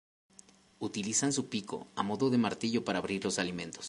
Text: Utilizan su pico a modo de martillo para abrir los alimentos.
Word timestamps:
Utilizan 0.79 1.31
su 1.31 1.47
pico 1.47 1.87
a 1.95 2.01
modo 2.01 2.31
de 2.31 2.39
martillo 2.39 2.83
para 2.83 2.97
abrir 2.97 3.23
los 3.23 3.37
alimentos. 3.37 3.79